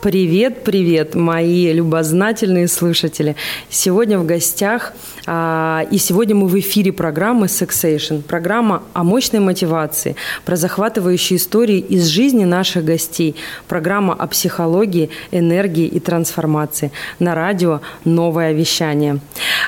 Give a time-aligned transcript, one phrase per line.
[0.00, 3.34] Привет, привет, мои любознательные слушатели.
[3.68, 4.92] Сегодня в гостях,
[5.26, 8.22] а, и сегодня мы в эфире программы Sexation.
[8.22, 10.14] Программа о мощной мотивации,
[10.44, 13.34] про захватывающие истории из жизни наших гостей.
[13.66, 16.92] Программа о психологии, энергии и трансформации.
[17.18, 19.18] На радио «Новое вещание».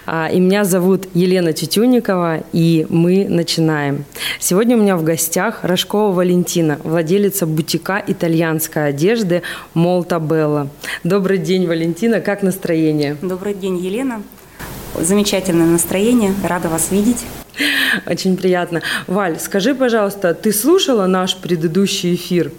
[0.07, 4.05] А, и меня зовут Елена Тютюникова, и мы начинаем.
[4.39, 9.43] Сегодня у меня в гостях Рожкова Валентина, владелица бутика итальянской одежды
[9.75, 10.69] «Молта Белла.
[11.03, 12.21] Добрый день, Валентина.
[12.21, 13.17] Как настроение?
[13.21, 14.23] Добрый день, Елена.
[14.99, 16.35] Замечательное настроение.
[16.45, 17.25] Рада вас видеть.
[18.07, 18.83] Очень приятно.
[19.07, 22.53] Валь, скажи, пожалуйста, ты слушала наш предыдущий эфир?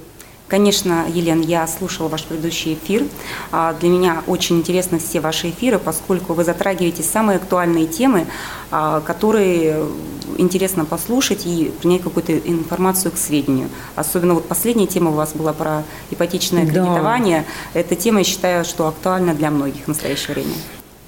[0.51, 3.05] Конечно, Елен, я слушала ваш предыдущий эфир.
[3.53, 8.27] А, для меня очень интересны все ваши эфиры, поскольку вы затрагиваете самые актуальные темы,
[8.69, 9.85] а, которые
[10.37, 13.69] интересно послушать и принять какую-то информацию к сведению.
[13.95, 17.45] Особенно вот последняя тема у вас была про ипотечное кредитование.
[17.73, 17.79] Да.
[17.79, 20.51] Эта тема, я считаю, что актуальна для многих в настоящее время.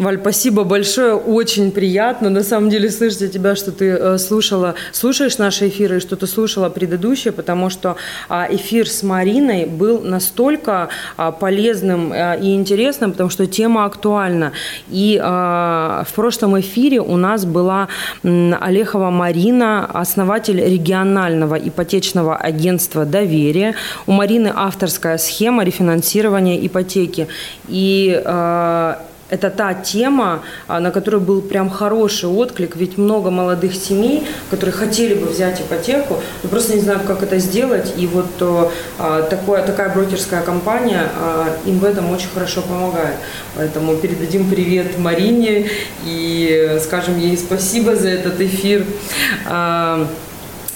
[0.04, 2.30] Валь, спасибо большое, очень приятно.
[2.30, 6.28] На самом деле слышать от тебя, что ты э, слушала, слушаешь наши эфиры, что ты
[6.28, 7.96] слушала предыдущие, потому что
[8.28, 14.52] а, эфир с Мариной был настолько а, полезным а, и интересным, потому что тема актуальна.
[14.90, 17.88] И в прошлом эфире у нас была
[18.24, 23.76] Олехова Марина, основатель регионального ипотечного агентства «Доверие».
[24.08, 27.28] У Марины авторская схема рефинансирования ипотеки.
[27.68, 28.22] И
[29.34, 34.74] это та тема, а, на которую был прям хороший отклик, ведь много молодых семей, которые
[34.74, 38.26] хотели бы взять ипотеку, но просто не знают, как это сделать, и вот
[39.00, 43.16] а, такое, такая брокерская компания а, им в этом очень хорошо помогает.
[43.56, 45.70] Поэтому передадим привет Марине
[46.06, 48.86] и скажем ей спасибо за этот эфир.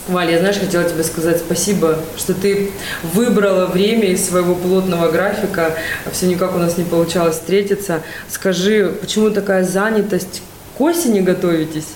[0.07, 2.71] Валя, я, знаешь, хотела тебе сказать спасибо, что ты
[3.03, 5.73] выбрала время из своего плотного графика.
[6.13, 8.01] Все никак у нас не получалось встретиться.
[8.29, 10.41] Скажи, почему такая занятость?
[10.77, 11.87] К осени готовитесь?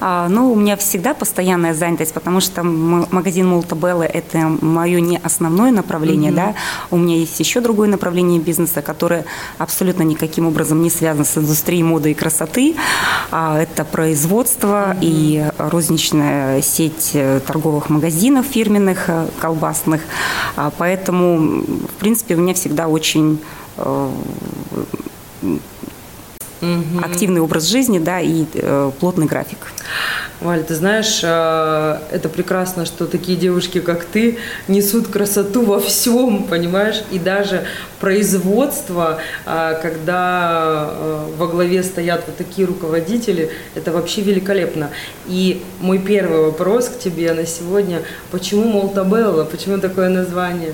[0.00, 5.70] А, ну, у меня всегда постоянная занятость, потому что магазин Молтобелла– это мое не основное
[5.70, 6.34] направление, mm-hmm.
[6.34, 6.54] да.
[6.90, 9.24] У меня есть еще другое направление бизнеса, которое
[9.58, 12.74] абсолютно никаким образом не связано с индустрией моды и красоты.
[13.30, 14.98] А, это производство mm-hmm.
[15.02, 20.00] и розничная сеть э, торговых магазинов фирменных, э, колбасных.
[20.56, 23.38] А, поэтому, в принципе, у меня всегда очень
[23.76, 24.10] э,
[26.60, 27.04] угу.
[27.04, 29.58] активный образ жизни, да, и э, плотный график.
[30.40, 34.38] Валь, ты знаешь, э, это прекрасно, что такие девушки, как ты,
[34.68, 37.02] несут красоту во всем, понимаешь?
[37.10, 37.66] И даже
[38.00, 44.90] производство, э, когда э, во главе стоят вот такие руководители, это вообще великолепно.
[45.26, 50.72] И мой первый вопрос к тебе на сегодня, почему Молтабелла, почему такое название?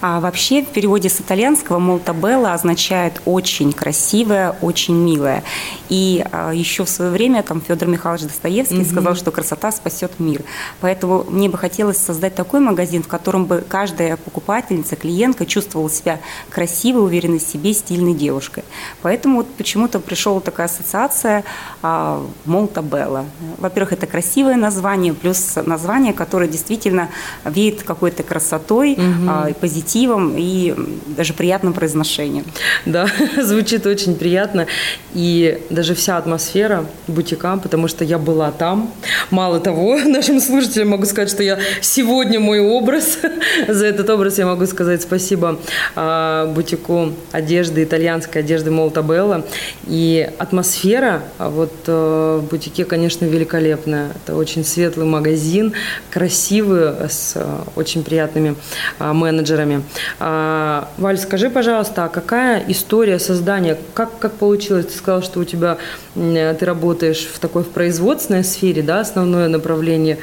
[0.00, 5.42] А вообще в переводе с итальянского Молтабелла означает очень красивая, очень милая.
[5.88, 8.84] И а, еще в свое время там Федор Михайлович Достоевский угу.
[8.84, 10.42] сказал, что красота спасет мир.
[10.80, 16.20] Поэтому мне бы хотелось создать такой магазин, в котором бы каждая покупательница, клиентка чувствовала себя
[16.50, 18.64] красивой, уверенной в себе, стильной девушкой.
[19.02, 21.44] Поэтому вот почему-то пришла такая ассоциация
[21.82, 23.24] а, Молтабелла.
[23.58, 27.08] Во-первых, это красивое название, плюс название, которое действительно
[27.44, 29.02] веет какой-то красотой, угу.
[29.28, 30.74] а, позитивом и
[31.06, 32.44] даже приятным произношением.
[32.84, 33.06] Да,
[33.42, 34.66] звучит очень приятно.
[35.14, 38.90] И даже вся атмосфера бутика, потому что я была там.
[39.30, 43.18] Мало того, нашим слушателям могу сказать, что я сегодня мой образ.
[43.68, 45.58] За этот образ я могу сказать спасибо
[45.94, 49.44] а, бутику одежды, итальянской одежды Молта Белла.
[49.86, 54.10] И атмосфера а вот а, в бутике, конечно, великолепная.
[54.10, 55.72] Это очень светлый магазин,
[56.10, 58.56] красивый, с а, очень приятными
[58.98, 59.82] а, менеджерами.
[60.18, 64.86] А, Валь, скажи, пожалуйста, а какая история создания, как, как получилось?
[64.86, 65.78] Ты сказал, что у тебя,
[66.14, 70.18] ты работаешь в такой в производственной сфере, да, основное направление.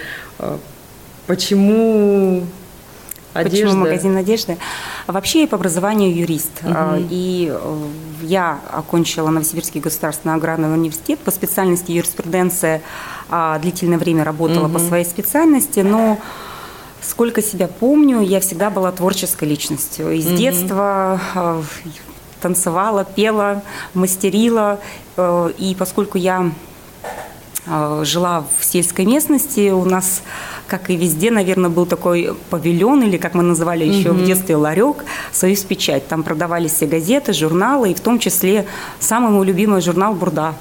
[1.28, 2.44] Почему
[3.34, 3.66] Одежда.
[3.66, 4.58] Почему магазин одежды?
[5.08, 6.52] Вообще я по образованию юрист.
[6.64, 7.08] Угу.
[7.10, 7.88] И э,
[8.22, 12.82] я окончила Новосибирский государственный аграрный университет по специальности юриспруденция.
[13.30, 14.74] А, длительное время работала угу.
[14.74, 16.20] по своей специальности, но
[17.02, 20.12] сколько себя помню, я всегда была творческой личностью.
[20.12, 20.36] Из угу.
[20.36, 21.62] детства э,
[22.42, 23.64] танцевала, пела,
[23.94, 24.80] мастерила.
[25.18, 26.52] Э, и поскольку я
[27.66, 30.22] жила в сельской местности, у нас,
[30.68, 34.20] как и везде, наверное, был такой павильон, или, как мы называли еще угу.
[34.20, 36.08] в детстве, ларек, «Союз Печать».
[36.08, 38.66] Там продавались все газеты, журналы, и в том числе
[39.00, 40.56] самый мой любимый журнал «Бурда».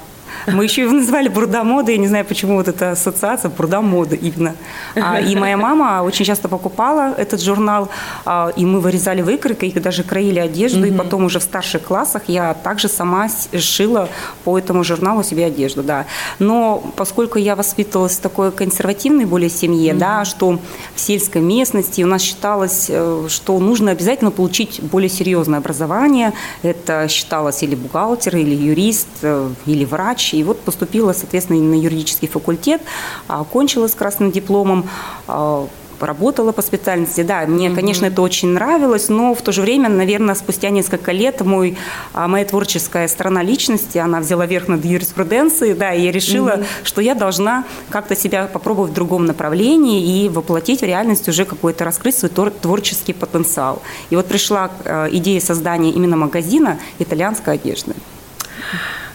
[0.47, 3.81] Мы еще его называли бурда Я не знаю, почему вот эта ассоциация бурда
[4.15, 4.55] именно.
[4.95, 7.89] А, и моя мама очень часто покупала этот журнал,
[8.25, 10.85] а, и мы вырезали выкройкой, и даже краили одежду.
[10.85, 14.09] И потом уже в старших классах я также сама шила
[14.43, 16.05] по этому журналу себе одежду, да.
[16.39, 20.59] Но поскольку я воспитывалась в такой консервативной более семье, да, что
[20.95, 26.33] в сельской местности у нас считалось, э, что нужно обязательно получить более серьезное образование.
[26.61, 30.32] Это считалось или бухгалтер, или юрист, э, или врач.
[30.33, 32.81] И вот поступила, соответственно, на юридический факультет,
[33.27, 34.89] окончила с красным дипломом,
[35.27, 35.67] а,
[36.05, 37.21] работала по специальности.
[37.21, 37.75] Да, мне, mm-hmm.
[37.75, 41.77] конечно, это очень нравилось, но в то же время, наверное, спустя несколько лет мой,
[42.13, 46.65] а, моя творческая сторона личности, она взяла верх над юриспруденцией, да, и я решила, mm-hmm.
[46.83, 51.85] что я должна как-то себя попробовать в другом направлении и воплотить в реальность уже какой-то,
[51.85, 53.81] раскрыть свой творческий потенциал.
[54.09, 57.93] И вот пришла а, идея создания именно магазина итальянской одежды.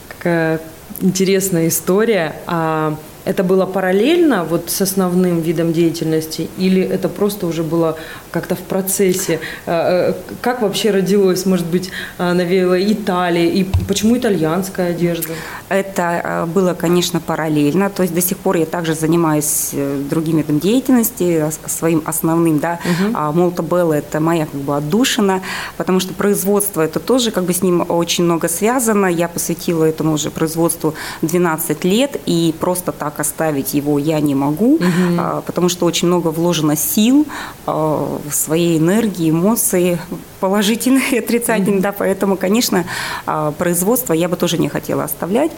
[0.08, 0.60] Какая
[1.00, 2.36] интересная история.
[2.46, 7.96] А это было параллельно вот с основным видом деятельности или это просто уже было
[8.30, 9.40] как-то в процессе?
[9.66, 15.32] Э, э, как вообще родилось, может быть, э, навеяло Италия и почему итальянская одежда?
[15.68, 19.74] Это было, конечно, параллельно, то есть до сих пор я также занимаюсь
[20.10, 23.12] другими видами деятельности, своим основным, да, угу.
[23.14, 25.42] а это моя как бы отдушина,
[25.76, 30.14] потому что производство– это тоже как бы с ним очень много связано, я посвятила этому
[30.14, 35.42] уже производству 12 лет, и просто так оставить его я не могу, угу.
[35.46, 37.26] потому что очень много вложено сил,
[37.66, 39.98] а, своей энергии, эмоции,
[40.40, 41.82] положительные и отрицательные, угу.
[41.82, 42.84] да, поэтому, конечно,
[43.26, 45.52] а, производство я бы тоже не хотела оставлять,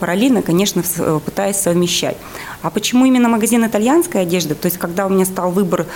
[0.00, 0.82] параллельно, конечно,
[1.24, 2.16] пытаясь совмещать.
[2.62, 4.54] А почему именно магазин итальянской одежды?
[4.54, 5.86] То есть, когда у меня стал выбор,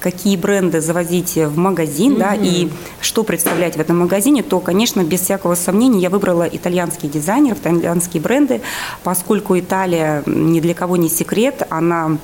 [0.00, 2.20] какие бренды завозить в магазин, угу.
[2.20, 2.68] да, и
[3.00, 8.22] что представлять в этом магазине, то, конечно, без всякого сомнения я выбрала итальянские дизайнеров, итальянские
[8.22, 8.60] бренды,
[9.02, 12.16] поскольку Италия Италия ни для кого не секрет, она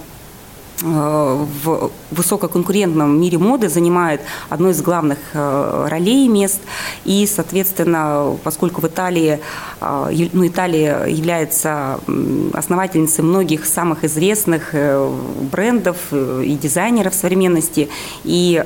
[0.82, 6.60] в высококонкурентном мире моды занимает одно из главных э, ролей и мест.
[7.04, 9.40] И, соответственно, поскольку в Италии,
[9.80, 12.00] э, ну, Италия является
[12.52, 14.74] основательницей многих самых известных
[15.52, 17.88] брендов и дизайнеров современности,
[18.24, 18.62] и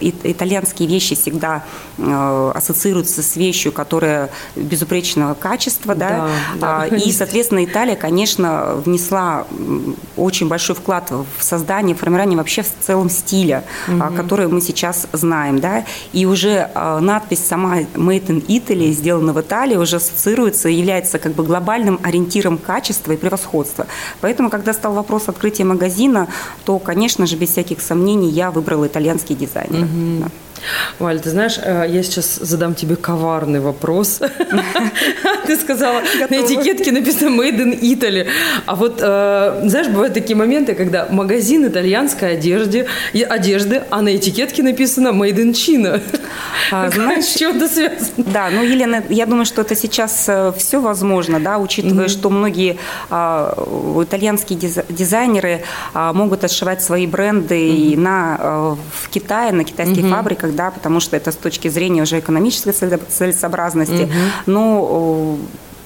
[0.00, 1.64] итальянские вещи всегда
[1.98, 6.96] ассоциируются с вещью, которая безупречного качества, да, да, да.
[6.96, 9.46] и, соответственно, Италия, конечно, внесла
[10.16, 14.14] очень большой вклад в создание создание, формирование вообще в целом стиля, угу.
[14.14, 15.58] который мы сейчас знаем.
[15.58, 15.84] Да?
[16.12, 21.18] И уже а, надпись сама «Made in Italy», сделана в Италии, уже ассоциируется и является
[21.18, 23.86] как бы глобальным ориентиром качества и превосходства.
[24.20, 26.28] Поэтому, когда стал вопрос открытия магазина,
[26.64, 29.84] то, конечно же, без всяких сомнений я выбрала итальянский дизайнер.
[29.84, 30.24] Угу.
[30.24, 30.45] Да.
[30.98, 34.20] Валь, ты знаешь, э, я сейчас задам тебе коварный вопрос.
[35.46, 38.26] Ты сказала, на этикетке написано Made in Italy.
[38.66, 42.86] А вот, э, знаешь, бывают такие моменты, когда магазин итальянской одежды,
[43.28, 46.02] одежды а на этикетке написано Made in China.
[46.72, 48.10] А, знаешь, с чем это связано?
[48.16, 52.78] Да, ну, Елена, я думаю, что это сейчас э, все возможно, да, учитывая, что многие
[53.10, 53.54] а,
[54.02, 55.62] итальянские дизайнеры
[55.94, 61.16] а, могут отшивать свои бренды и на, в Китае, на китайских фабриках, да, потому что
[61.16, 64.04] это с точки зрения уже экономической целесообразности.
[64.04, 64.12] Угу.
[64.46, 65.38] Но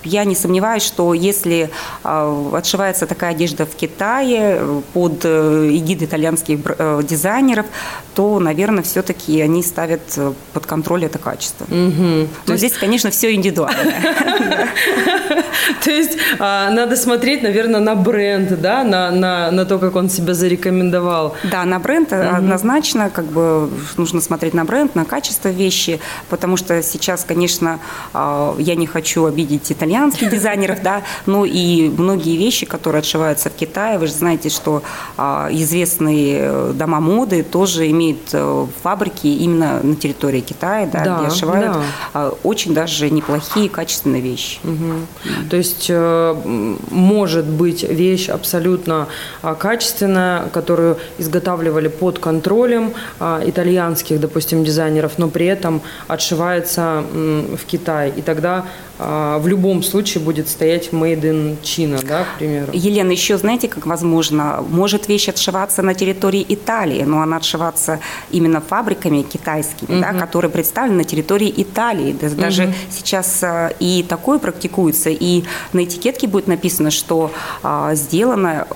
[0.05, 1.71] я не сомневаюсь, что если
[2.03, 4.61] а, отшивается такая одежда в Китае
[4.93, 7.67] под э, эгидой итальянских э, дизайнеров,
[8.15, 11.65] то, наверное, все-таки они ставят э, под контроль это качество.
[11.65, 12.29] Угу.
[12.47, 13.93] Но здесь, конечно, все индивидуально.
[15.85, 21.35] То есть а, надо смотреть, наверное, на бренд, да, на то, как он себя зарекомендовал.
[21.45, 26.83] Да, на бренд однозначно, как бы нужно смотреть на бренд, на качество вещи, потому что
[26.83, 27.79] сейчас, конечно,
[28.13, 33.51] а, я не хочу обидеть итальянцев, итальянских дизайнеров, да, ну и многие вещи, которые отшиваются
[33.51, 33.99] в Китае.
[33.99, 34.83] Вы же знаете, что
[35.17, 41.19] а, известные э, дома моды тоже имеют э, фабрики именно на территории Китая, да, да
[41.19, 41.83] где отшивают да.
[42.15, 44.61] А, очень даже неплохие, качественные вещи.
[44.63, 45.49] Угу.
[45.51, 49.09] То есть э, может быть вещь абсолютно
[49.43, 58.13] а, качественная, которую изготавливали под контролем итальянских, допустим, дизайнеров, но при этом отшивается в Китае.
[58.17, 58.65] И тогда
[59.01, 62.71] в любом случае будет стоять Made in China, да, к примеру.
[62.73, 68.61] Елена, еще знаете, как возможно, может вещь отшиваться на территории Италии, но она отшиваться именно
[68.61, 70.01] фабриками китайскими, угу.
[70.01, 72.13] да, которые представлены на территории Италии.
[72.13, 72.75] Даже угу.
[72.91, 77.31] сейчас а, и такое практикуется, и на этикетке будет написано, что
[77.63, 78.67] а, сделано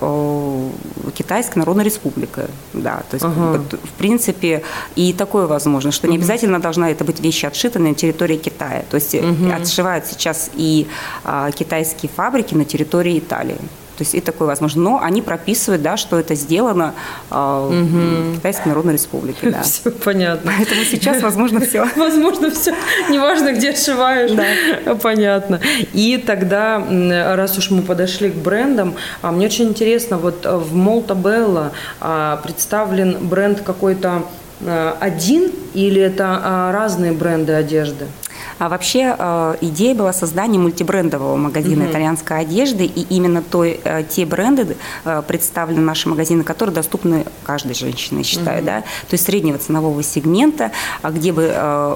[1.15, 2.45] Китайской Народной Республикой.
[2.73, 3.61] Да, то есть, ага.
[3.83, 4.63] в принципе,
[4.95, 8.83] и такое возможно, что не обязательно должна это быть вещи отшиты на территории Китая.
[8.89, 9.51] То есть угу.
[9.53, 10.87] отшивают сейчас и
[11.23, 13.57] а, китайские фабрики на территории Италии.
[13.97, 14.81] То есть и такое возможно.
[14.81, 16.93] Но они прописывают, да, что это сделано
[17.31, 18.33] э, угу.
[18.33, 19.51] в Китайской Народной Республике.
[19.51, 19.61] Да.
[19.63, 20.51] Все понятно.
[20.57, 21.87] Поэтому сейчас возможно все.
[21.95, 22.73] Возможно все.
[23.09, 24.31] Неважно, где отшиваешь.
[24.31, 24.95] Да.
[25.01, 25.59] Понятно.
[25.93, 26.83] И тогда,
[27.35, 31.71] раз уж мы подошли к брендам, а мне очень интересно, вот в Молта Белла
[32.43, 34.23] представлен бренд какой-то
[34.61, 38.05] э, один или это разные бренды одежды?
[38.57, 41.91] А вообще э, идея была создания мультибрендового магазина угу.
[41.91, 47.75] итальянской одежды, и именно той, э, те бренды э, представлены наши магазины, которые доступны каждой
[47.75, 48.65] женщине, считаю, угу.
[48.67, 50.71] да, то есть среднего ценового сегмента,
[51.01, 51.45] а где бы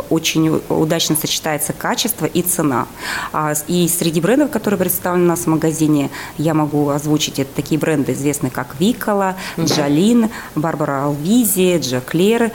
[0.09, 2.87] очень удачно сочетается качество и цена.
[3.31, 7.79] А, и среди брендов, которые представлены у нас в магазине, я могу озвучить это такие
[7.79, 9.65] бренды, известные как Викола, угу.
[9.65, 12.51] Джалин, Барбара Алвизи, Джаклер,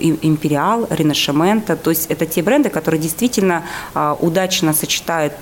[0.00, 3.62] Империал, Ренашемента, то есть это те бренды, которые действительно
[3.94, 5.32] а, удачно сочетают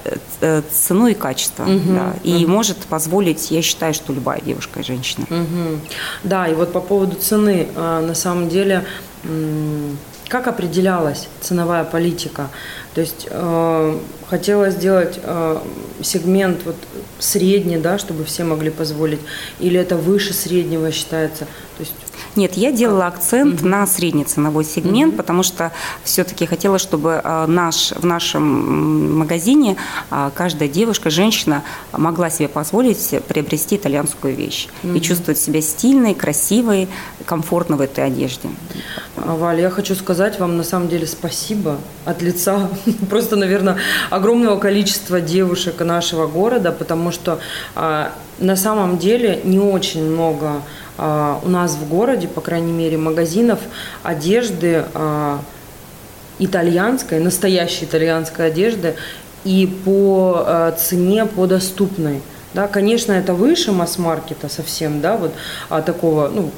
[0.40, 1.64] э, цену и качество.
[1.64, 2.52] Угу, да, и угу.
[2.52, 5.26] может позволить, я считаю, что любая девушка и женщина.
[5.30, 5.80] Угу.
[6.24, 8.84] Да, и вот по поводу цены, а, на самом деле,
[10.28, 12.48] как определялась ценовая политика?
[12.94, 15.58] То есть э, хотела сделать э,
[16.02, 16.76] сегмент вот
[17.18, 19.20] средний, да, чтобы все могли позволить,
[19.60, 21.44] или это выше среднего считается?
[21.76, 21.94] То есть
[22.36, 23.68] нет, я делала акцент угу.
[23.68, 25.18] на средний ценовой сегмент, угу.
[25.18, 25.72] потому что
[26.04, 29.76] все-таки хотела, чтобы а, наш, в нашем магазине
[30.10, 34.94] а, каждая девушка, женщина могла себе позволить приобрести итальянскую вещь угу.
[34.94, 36.88] и чувствовать себя стильной, красивой,
[37.24, 38.48] комфортно в этой одежде.
[39.16, 42.68] А, Валя, я хочу сказать вам на самом деле спасибо от лица
[43.10, 43.76] просто, наверное,
[44.10, 47.40] огромного количества девушек нашего города, потому что
[48.38, 50.62] на самом деле не очень много а,
[50.98, 53.60] у нас в городе, по крайней мере, магазинов
[54.02, 55.40] одежды а,
[56.38, 58.94] итальянской, настоящей итальянской одежды
[59.44, 62.22] и по а, цене, по доступной.
[62.56, 65.34] Да, конечно, это выше масс-маркета совсем, да, вот
[65.68, 66.50] а, такого, ну,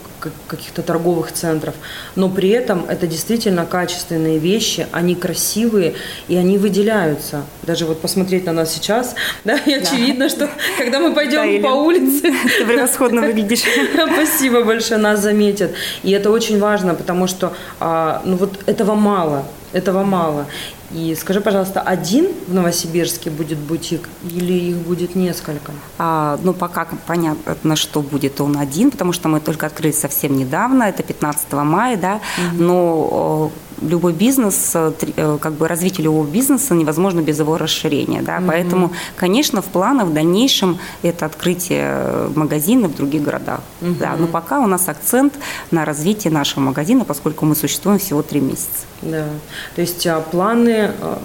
[0.46, 1.74] каких-то торговых центров,
[2.14, 5.94] но при этом это действительно качественные вещи, они красивые
[6.28, 7.42] и они выделяются.
[7.64, 10.28] Даже вот посмотреть на нас сейчас, да, и очевидно, да.
[10.28, 12.32] что когда мы пойдем да, по улице...
[12.58, 13.64] Ты превосходно выглядишь.
[14.12, 15.72] Спасибо большое, нас заметят.
[16.04, 20.46] И это очень важно, потому что, а, ну вот этого мало, этого мало.
[20.90, 25.72] И скажи, пожалуйста, один в Новосибирске будет бутик или их будет несколько?
[25.98, 30.84] А, ну, пока понятно, что будет он один, потому что мы только открылись совсем недавно,
[30.84, 32.62] это 15 мая, да, угу.
[32.62, 38.22] но любой бизнес, э, э, как бы развитие любого бизнеса невозможно без его расширения.
[38.22, 38.38] Да?
[38.38, 38.46] Угу.
[38.46, 43.60] Поэтому, конечно, в планах в дальнейшем это открытие магазина в других городах.
[43.80, 43.94] Угу.
[44.00, 44.16] Да?
[44.18, 45.34] Но пока у нас акцент
[45.70, 48.86] на развитие нашего магазина, поскольку мы существуем всего три месяца.
[49.02, 49.26] Да.
[49.74, 51.16] То есть а, планы э,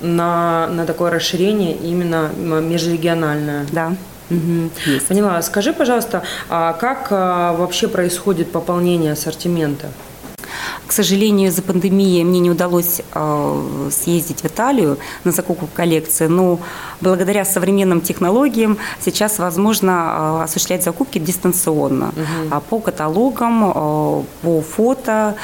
[0.00, 3.66] на, на такое расширение именно межрегиональное.
[3.72, 3.94] Да.
[4.30, 4.70] Угу.
[4.86, 5.06] Есть.
[5.06, 5.42] Поняла.
[5.42, 9.88] Скажи, пожалуйста, а как а, вообще происходит пополнение ассортимента?
[10.86, 16.58] К сожалению, из-за пандемии мне не удалось э, съездить в Италию на закупку коллекции, но
[17.00, 22.60] благодаря современным технологиям сейчас возможно э, осуществлять закупки дистанционно угу.
[22.68, 25.34] по каталогам, э, по фото,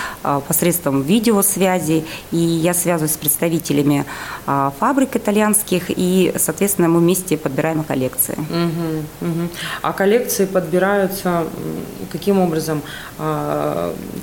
[0.49, 2.05] посредством видеосвязи.
[2.31, 4.05] И я связываюсь с представителями
[4.47, 8.35] фабрик итальянских, и, соответственно, мы вместе подбираем коллекции.
[8.35, 9.49] Угу, угу.
[9.83, 11.47] А коллекции подбираются
[12.13, 12.83] каким образом?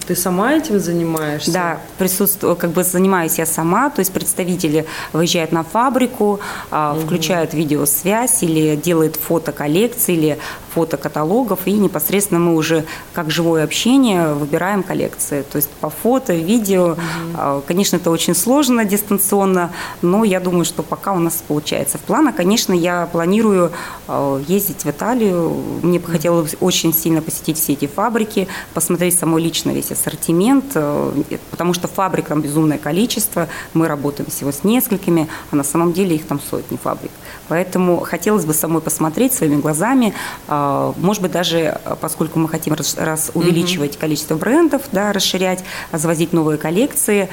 [0.08, 1.05] Ты сама этим занимаешься?
[1.05, 1.51] занимаешься?
[1.51, 6.39] Да, присутствую, как бы занимаюсь я сама, то есть представители выезжают на фабрику,
[6.72, 7.00] угу.
[7.01, 10.38] включают видеосвязь или делают фото коллекции или
[10.74, 15.44] фото каталогов, и непосредственно мы уже как живое общение выбираем коллекции.
[15.50, 16.91] То есть по фото, видео.
[16.91, 17.63] Угу.
[17.67, 21.98] Конечно, это очень сложно дистанционно, но я думаю, что пока у нас получается.
[21.98, 23.72] В планах, конечно, я планирую
[24.08, 25.55] а, ездить в Италию.
[25.82, 31.74] Мне бы хотелось очень сильно посетить все эти фабрики, посмотреть самой лично весь ассортимент, потому
[31.74, 33.48] что фабрик там безумное количество.
[33.74, 37.12] Мы работаем всего с несколькими, а на самом деле их там сотни фабрик.
[37.48, 40.14] Поэтому хотелось бы самой посмотреть своими глазами,
[40.48, 44.00] а, может быть, даже а, поскольку мы хотим раз, раз увеличивать mm-hmm.
[44.00, 47.30] количество брендов, да, расширять, завозить новые коллекции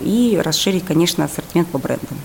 [0.00, 2.18] и расширить, конечно, ассортимент по брендам.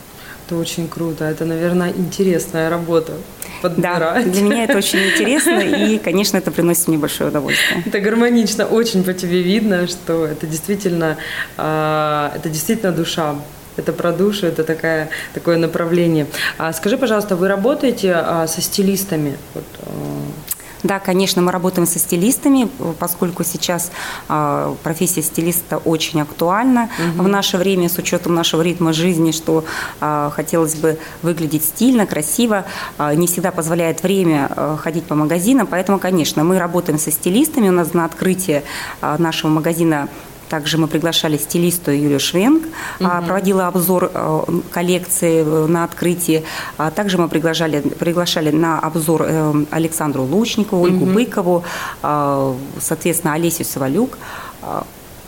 [0.50, 1.26] Это очень круто.
[1.26, 3.14] Это, наверное, интересная работа.
[3.62, 4.26] Подбирать.
[4.26, 7.84] Да, для меня это очень интересно, и, конечно, это приносит мне большое удовольствие.
[7.86, 11.18] Это гармонично, очень по тебе видно, что это действительно,
[11.58, 13.36] это действительно душа
[13.80, 16.28] это про душу, это такая, такое направление.
[16.58, 19.38] А скажи, пожалуйста, вы работаете а, со стилистами?
[19.54, 20.49] Вот, а...
[20.84, 22.70] Да, конечно, мы работаем со стилистами,
[23.00, 23.92] поскольку сейчас
[24.30, 27.24] э, профессия стилиста очень актуальна угу.
[27.24, 29.66] в наше время с учетом нашего ритма жизни, что
[30.00, 32.66] э, хотелось бы выглядеть стильно, красиво.
[32.98, 37.70] Э, не всегда позволяет время э, ходить по магазинам, поэтому, конечно, мы работаем со стилистами.
[37.70, 38.64] У нас на открытие
[39.02, 40.08] э, нашего магазина
[40.50, 42.64] также мы приглашали стилисту Юлию Швенг,
[43.00, 43.10] угу.
[43.26, 44.42] проводила обзор э,
[44.72, 46.44] коллекции э, на открытии.
[46.78, 51.14] А также мы приглашали, приглашали на обзор э, Александру Лучникову, Ольгу угу.
[51.14, 51.64] Быкову,
[52.02, 54.18] соответственно, Олесю Савалюк.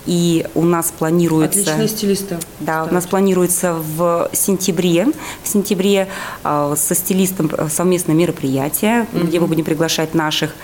[0.08, 1.60] И у нас планируется...
[1.60, 2.40] Отличные стилисты.
[2.60, 2.90] Да, кстати.
[2.90, 5.08] у нас планируется в сентябре,
[5.44, 6.08] в сентябре
[6.44, 9.28] со стилистом совместное мероприятие, угу.
[9.28, 10.56] где мы будем приглашать наших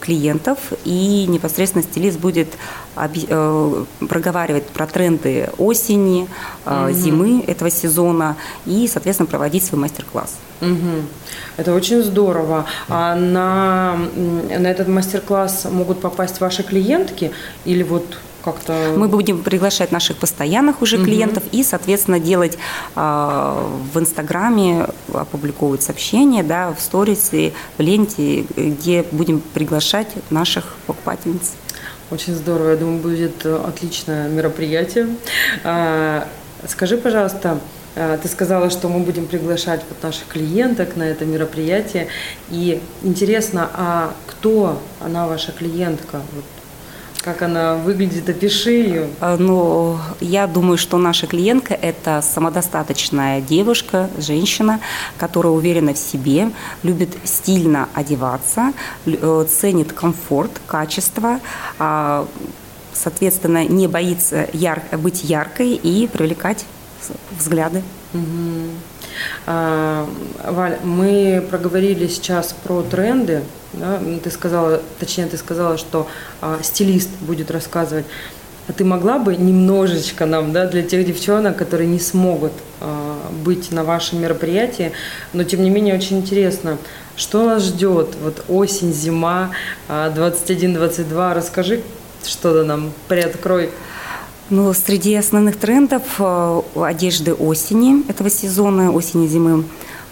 [0.00, 2.48] клиентов, и непосредственно стилист будет
[2.96, 6.28] э, проговаривать про тренды осени,
[6.64, 6.90] угу.
[6.90, 8.36] зимы этого сезона
[8.66, 10.36] и, соответственно, проводить свой мастер-класс.
[10.60, 11.04] Угу.
[11.56, 12.66] Это очень здорово.
[12.88, 17.32] А на, на этот мастер-класс могут попасть ваши клиентки
[17.64, 18.18] или вот
[18.52, 18.94] как-то...
[18.96, 21.04] Мы будем приглашать наших постоянных уже угу.
[21.04, 22.58] клиентов и, соответственно, делать
[22.96, 22.98] э,
[23.92, 31.52] в Инстаграме, опубликовывать сообщения, да, в сторисе, в ленте, где будем приглашать наших покупательниц.
[32.10, 32.70] Очень здорово.
[32.70, 35.08] Я думаю, будет отличное мероприятие.
[35.62, 36.26] А,
[36.66, 37.58] скажи, пожалуйста,
[37.96, 42.08] а, ты сказала, что мы будем приглашать вот наших клиенток на это мероприятие.
[42.48, 46.22] И интересно, а кто она ваша клиентка?
[46.32, 46.44] Вот
[47.28, 48.28] как она выглядит?
[48.28, 49.08] Опиши ее.
[49.20, 54.80] А, ну, я думаю, что наша клиентка– это самодостаточная девушка, женщина,
[55.18, 56.50] которая уверена в себе,
[56.82, 58.72] любит стильно одеваться,
[59.04, 61.40] э, ценит комфорт, качество,
[61.78, 62.26] а,
[62.94, 66.64] соответственно, не боится яр быть яркой и привлекать
[67.38, 67.82] взгляды.
[68.14, 68.97] Угу.
[69.46, 70.08] А,
[70.44, 73.42] Валь, мы проговорили сейчас про тренды.
[73.72, 74.00] Да?
[74.22, 76.08] Ты сказала, точнее, ты сказала, что
[76.40, 78.06] а, стилист будет рассказывать.
[78.68, 83.72] А ты могла бы немножечко нам, да, для тех девчонок, которые не смогут а, быть
[83.72, 84.92] на вашем мероприятии,
[85.32, 86.76] но тем не менее очень интересно,
[87.16, 88.14] что нас ждет?
[88.22, 89.50] Вот осень, зима,
[89.88, 91.06] 21-22.
[91.16, 91.82] А, Расскажи
[92.24, 93.70] что-то нам, приоткрой.
[94.50, 99.64] Ну, среди основных трендов э, одежды осени этого сезона, осени-зимы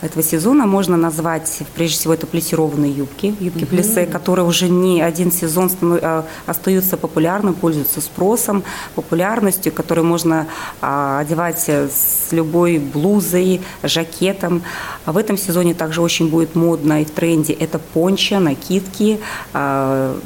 [0.03, 4.12] этого сезона можно назвать, прежде всего, это плессированные юбки, юбки угу.
[4.12, 8.62] которые уже не один сезон э, остаются популярным, пользуются спросом,
[8.94, 10.46] популярностью, которые можно
[10.83, 14.62] а, одевать с любой блузой, жакетом.
[15.07, 19.18] А в этом сезоне также очень будет модно и в тренде это пончо, накидки,
[19.55, 20.18] а,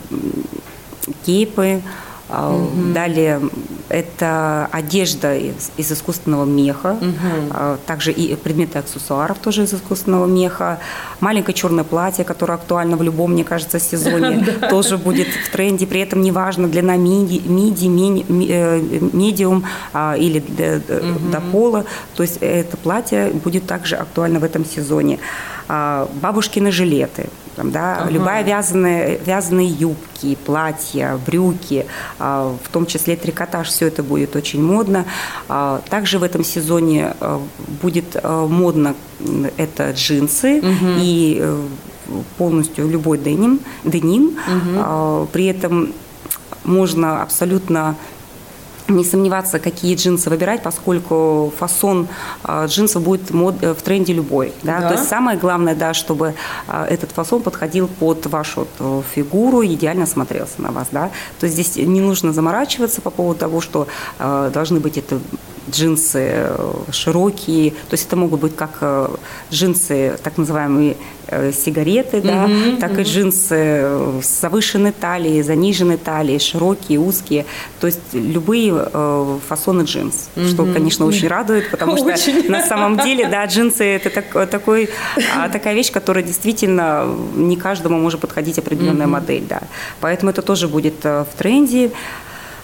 [1.25, 1.83] кейпы,
[2.31, 2.93] Угу.
[2.93, 3.41] Далее
[3.91, 7.77] это одежда из, из искусственного меха, угу.
[7.87, 10.79] также и предметы аксессуаров тоже из искусственного меха.
[11.19, 15.87] Маленькое черное платье, которое актуально в любом, мне кажется, сезоне, тоже будет в тренде.
[15.87, 17.87] При этом неважно длина миди, миди,
[18.49, 21.85] э, медиум а, или до пола.
[22.15, 25.19] То есть это платье будет также актуально в этом сезоне.
[26.23, 27.27] Бабушкины жилеты–
[27.65, 28.11] да, ага.
[28.11, 31.87] любая вязаная, вязаные юбки, платья, брюки,
[32.19, 35.05] а, в том числе трикотаж, все это будет очень модно.
[35.49, 37.41] А, также в этом сезоне а,
[37.83, 38.95] будет модно
[39.57, 40.87] это джинсы угу.
[40.99, 41.67] и э,
[42.39, 44.39] полностью любой деним, деним.
[44.47, 45.29] Угу.
[45.33, 45.93] При этом
[46.65, 47.97] можно абсолютно
[48.97, 52.09] не сомневаться, какие джинсы выбирать, поскольку фасон
[52.43, 54.53] а, джинсов будет мод, э, в тренде любой.
[54.63, 54.81] Да?
[54.81, 54.89] Да.
[54.89, 56.35] То есть самое главное, да, чтобы
[56.67, 60.89] а, этот фасон подходил под вашу вот, фигуру, идеально смотрелся на вас.
[60.91, 61.11] Да?
[61.39, 63.87] То есть здесь не нужно заморачиваться по поводу того, что
[64.19, 65.19] э, должны быть это
[65.71, 69.09] джинсы э, широкие, то есть это могут быть как э,
[69.53, 73.01] джинсы, так называемые э, сигареты, mm-hmm, да, так mm-hmm.
[73.01, 77.47] и джинсы с завышенной талией, заниженной талией, широкие, узкие,
[77.81, 80.49] то есть любые фасоны джинс, mm-hmm.
[80.49, 82.51] что, конечно, очень радует, потому что очень.
[82.51, 84.91] на самом деле, да, джинсы это так, такой,
[85.37, 89.11] а, такая вещь, которая действительно не каждому может подходить определенная mm-hmm.
[89.11, 89.61] модель, да,
[90.01, 91.91] поэтому это тоже будет в тренде.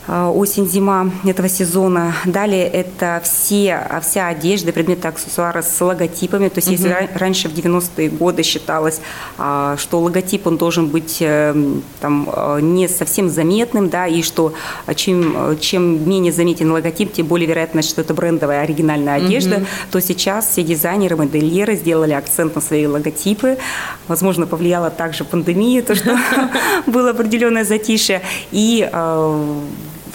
[0.08, 2.14] Э, осень-зима этого сезона.
[2.24, 6.48] Далее это все, вся одежда, предметы, аксессуары с логотипами.
[6.48, 6.74] То есть угу.
[6.74, 9.00] если раньше в 90-е годы считалось,
[9.36, 11.54] а, что логотип он должен быть э,
[12.00, 12.28] там,
[12.60, 14.54] не совсем заметным, да, и что
[14.94, 19.66] чем, чем менее заметен логотип, тем более вероятность, что это брендовая оригинальная одежда, угу.
[19.90, 23.58] то сейчас все дизайнеры, модельеры сделали акцент на свои логотипы.
[24.06, 26.16] Возможно, повлияла также пандемия, то, что
[26.86, 28.22] было определенное затишье.
[28.52, 28.88] И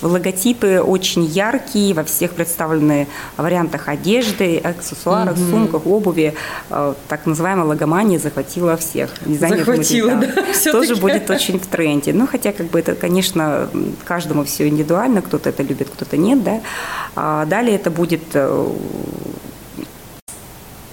[0.02, 5.50] логотипы очень яркие, во всех представлены вариантах одежды, аксессуаров, угу.
[5.50, 6.34] сумках, обуви.
[6.70, 9.12] Э, так называемая логомания захватила всех.
[9.26, 10.72] Дизайнеров захватила, да.
[10.72, 12.14] Тоже будет очень в тренде.
[12.14, 13.70] Ну, хотя, как бы это, конечно,
[14.06, 16.62] каждому все индивидуально, кто-то это любит, кто-то нет, да.
[17.16, 18.68] А далее это будет э,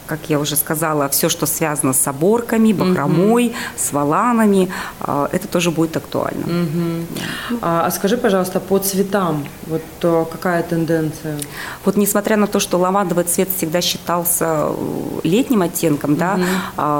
[0.08, 3.54] как я уже сказала, все, что связано с оборками, бахромой, угу.
[3.76, 4.68] с валанами,
[5.00, 6.44] а, это тоже будет актуально.
[6.44, 7.58] Угу.
[7.60, 9.82] А, а скажи, пожалуйста, по цветам, вот
[10.32, 11.38] какая тенденция?
[11.84, 16.20] Вот несмотря на то, что лавандовый цвет всегда считался э, летним оттенком, угу.
[16.20, 16.38] да,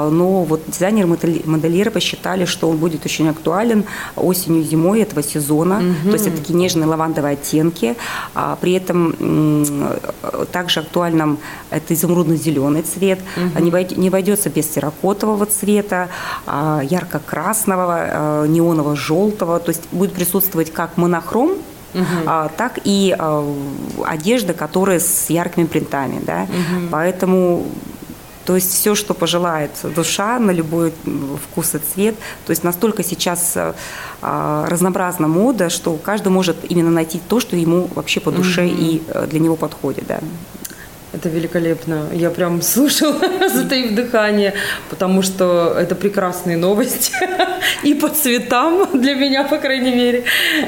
[0.09, 1.07] но вот дизайнеры
[1.45, 5.77] модельеры посчитали, что он будет очень актуален осенью, зимой этого сезона.
[5.77, 6.09] Угу.
[6.09, 7.95] То есть это такие нежные лавандовые оттенки.
[8.61, 9.65] При этом
[10.51, 11.39] также актуальным
[11.71, 13.63] это изумрудно-зеленый цвет цвет, угу.
[13.63, 16.09] не, войдет, не войдется без терракотового цвета,
[16.45, 21.51] а, ярко-красного, а, неоново желтого, то есть будет присутствовать как монохром,
[21.91, 22.03] Угу.
[22.27, 23.43] А, так и а,
[24.05, 26.21] одежда, которая с яркими принтами.
[26.23, 26.43] Да?
[26.43, 26.89] Угу.
[26.91, 27.65] Поэтому
[28.45, 30.91] то есть все, что пожелает душа на любой
[31.43, 32.15] вкус и цвет.
[32.47, 33.57] То есть настолько сейчас
[34.21, 38.75] а, разнообразна мода, что каждый может именно найти то, что ему вообще по душе угу.
[38.75, 40.07] и э, для него подходит.
[40.07, 40.19] Да.
[41.11, 42.07] Это великолепно.
[42.13, 43.19] Я прям слушала,
[43.53, 44.53] затаив дыхание,
[44.89, 47.13] потому что это прекрасные новости.
[47.83, 50.23] И по цветам, для меня, по крайней мере,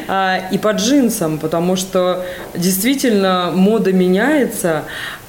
[0.08, 4.84] а, и по джинсам, потому что действительно мода меняется,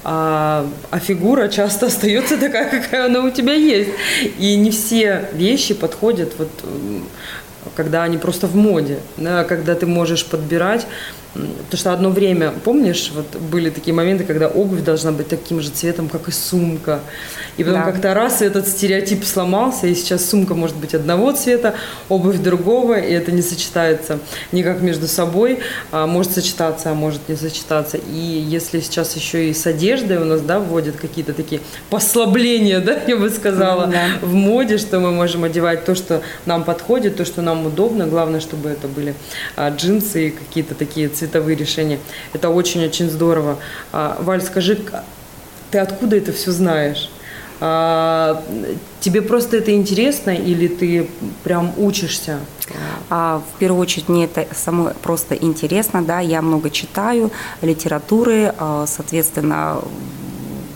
[0.05, 3.91] а, а фигура часто остается такая, какая она у тебя есть.
[4.39, 6.51] И не все вещи подходят вот
[7.77, 10.87] когда они просто в моде, да, когда ты можешь подбирать
[11.35, 15.71] Потому что одно время, помнишь, вот были такие моменты, когда обувь должна быть таким же
[15.71, 17.01] цветом, как и сумка.
[17.57, 17.91] И потом да.
[17.91, 21.75] как-то раз этот стереотип сломался, и сейчас сумка может быть одного цвета,
[22.11, 24.19] обувь другого, и это не сочетается
[24.53, 25.61] никак между собой.
[25.91, 27.97] А может сочетаться, а может не сочетаться.
[27.97, 33.01] И если сейчас еще и с одеждой у нас, да, вводят какие-то такие послабления, да,
[33.07, 34.05] я бы сказала, да.
[34.21, 38.07] в моде, что мы можем одевать то, что нам подходит, то, что нам удобно.
[38.07, 39.15] Главное, чтобы это были
[39.57, 41.99] а, джинсы и какие-то такие цвета цветовые решения.
[42.33, 43.59] Это очень-очень здорово.
[43.93, 44.79] А, Валь, скажи,
[45.71, 47.11] ты откуда это все знаешь?
[47.61, 48.43] А,
[48.99, 51.09] тебе просто это интересно или ты
[51.45, 52.41] прям учишься?
[53.09, 57.31] А, в первую очередь мне это само просто интересно, да, я много читаю
[57.61, 59.79] литературы, а, соответственно,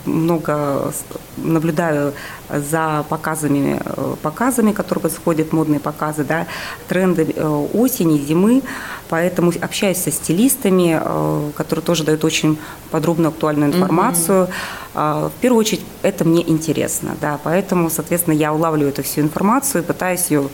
[0.07, 0.93] много
[1.37, 2.13] наблюдаю
[2.49, 6.47] за показами, э, показами, которые происходят, модные показы, да,
[6.89, 8.63] тренды э, осени, зимы,
[9.09, 12.59] поэтому общаюсь со стилистами, э, которые тоже дают очень
[12.91, 14.47] подробную, актуальную информацию.
[14.47, 15.29] Mm-hmm.
[15.29, 19.87] В первую очередь, это мне интересно, да, поэтому, соответственно, я улавливаю эту всю информацию и
[19.87, 20.49] пытаюсь ее,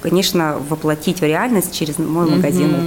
[0.00, 2.86] конечно, воплотить в реальность через мой магазин mm-hmm.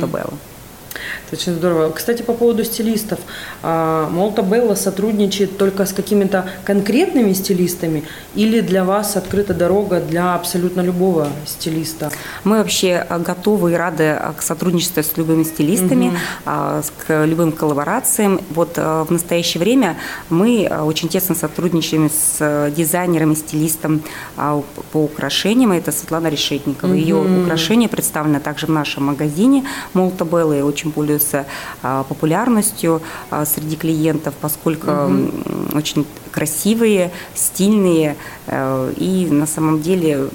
[1.28, 1.92] Это очень здорово.
[1.92, 3.20] Кстати, по поводу стилистов.
[3.64, 8.04] Молта Белла сотрудничает только с какими-то конкретными стилистами
[8.36, 12.12] или для вас открыта дорога для абсолютно любого стилиста?
[12.44, 16.08] Мы вообще готовы и рады к сотрудничеству с любыми стилистами,
[16.46, 16.84] угу.
[17.08, 18.42] к любым коллаборациям.
[18.52, 19.98] Вот в настоящее время
[20.30, 24.02] мы очень тесно сотрудничаем с дизайнером и стилистом
[24.36, 25.72] по украшениям.
[25.72, 26.92] Это Светлана Решетникова.
[26.92, 26.98] Угу.
[26.98, 31.46] Ее украшения представлены также в нашем магазине Молта Белла и очень пользуются
[31.84, 35.78] а, популярностью а, среди клиентов, поскольку угу.
[35.78, 40.28] очень красивые, стильные э, и на самом деле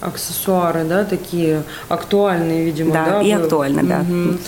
[0.00, 3.04] аксессуары, да, такие актуальные, видимо, да?
[3.04, 4.00] Да, и актуальны, да.
[4.00, 4.38] Угу.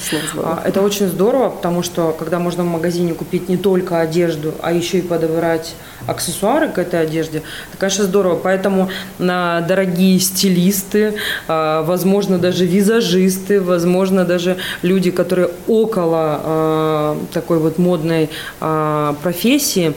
[0.65, 4.99] Это очень здорово, потому что когда можно в магазине купить не только одежду, а еще
[4.99, 5.75] и подобрать
[6.07, 8.37] аксессуары к этой одежде, это, конечно, здорово.
[8.37, 11.15] Поэтому на дорогие стилисты,
[11.49, 19.95] а, возможно, даже визажисты, возможно, даже люди, которые около а, такой вот модной а, профессии,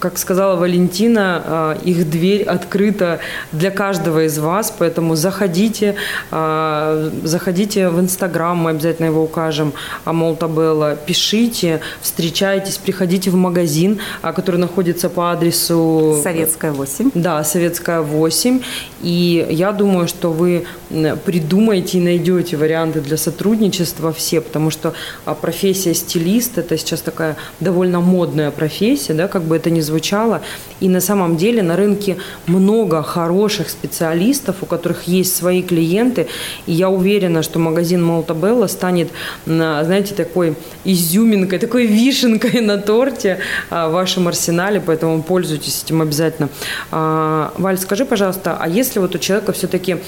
[0.00, 3.20] как сказала Валентина, их дверь открыта
[3.52, 5.94] для каждого из вас, поэтому заходите,
[6.30, 9.72] а, заходите в Инстаграм, мы обязательно его укажем,
[10.04, 16.20] Амолта Белла, пишите, встречайтесь, приходите в магазин, а, который находится по адресу...
[16.22, 17.10] Советская 8.
[17.14, 18.60] Да, Советская 8.
[19.02, 20.64] И я думаю, что вы
[21.24, 27.36] придумаете и найдете варианты для сотрудничества все, потому что а, профессия стилист– это сейчас такая
[27.60, 30.40] довольно модная профессия, да, как бы это ни звучало.
[30.80, 36.26] И на самом деле на рынке много хороших специалистов, у которых есть свои клиенты.
[36.66, 39.10] И я уверена, что магазин Молта Белла станет,
[39.44, 43.38] знаете, такой изюминкой, такой вишенкой на торте
[43.70, 46.48] а, в вашем арсенале, поэтому пользуйтесь этим обязательно.
[46.90, 49.98] А, Валь, скажи, пожалуйста, а если вот у человека все-таки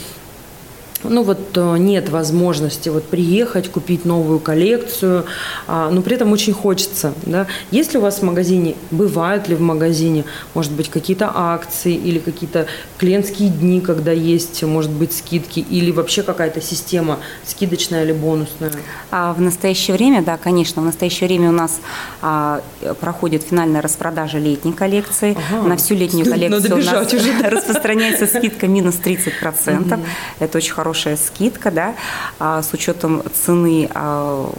[1.04, 5.24] ну вот э, нет возможности вот приехать, купить новую коллекцию,
[5.66, 7.46] а, но при этом очень хочется, да.
[7.70, 12.18] Есть ли у вас в магазине, бывают ли в магазине, может быть, какие-то акции или
[12.18, 12.66] какие-то
[12.98, 18.72] клиентские дни, когда есть, может быть, скидки, или вообще какая-то система скидочная или бонусная?
[19.10, 21.80] А в настоящее время, да, конечно, в настоящее время у нас
[22.20, 22.60] а,
[23.00, 25.36] проходит финальная распродажа летней коллекции.
[25.50, 25.68] Ага.
[25.68, 27.30] На всю летнюю коллекцию у нас уже.
[27.50, 29.94] распространяется скидка минус 30%.
[29.94, 30.02] Угу.
[30.40, 31.94] Это очень хорошо хорошая скидка, да,
[32.40, 34.53] а, с учетом цены а,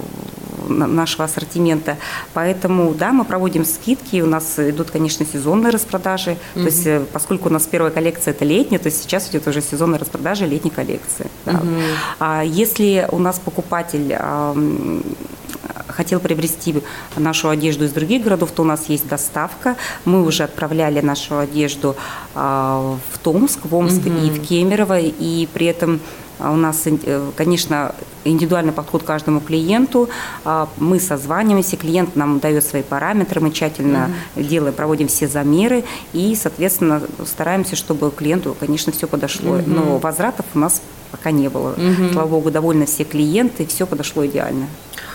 [0.69, 1.97] нашего ассортимента.
[2.33, 6.37] Поэтому, да, мы проводим скидки, у нас идут, конечно, сезонные распродажи.
[6.55, 6.63] Угу.
[6.63, 9.61] То есть, э, поскольку у нас первая коллекция это летняя, то есть сейчас идет уже
[9.61, 11.29] сезонная распродажа летней коллекции.
[11.45, 11.53] Да.
[11.53, 11.81] Угу.
[12.19, 14.15] А если у нас покупатель
[15.87, 16.75] хотел приобрести
[17.17, 19.75] нашу одежду из других городов, то у нас есть доставка.
[20.05, 21.95] Мы уже отправляли нашу одежду
[22.33, 24.15] в Томск, в Омск угу.
[24.25, 29.39] и в Кемерово, и при этом а у нас, э, конечно, индивидуальный подход к каждому
[29.41, 30.09] клиенту.
[30.43, 34.43] А мы созваниваемся, клиент нам дает свои параметры, мы тщательно угу.
[34.43, 39.57] делаем, проводим все замеры и, соответственно, стараемся, чтобы клиенту, конечно, все подошло.
[39.57, 39.63] Угу.
[39.67, 41.71] Но возвратов у нас пока не было.
[41.71, 42.13] Угу.
[42.13, 44.67] Слава богу, довольны все клиенты, все подошло идеально.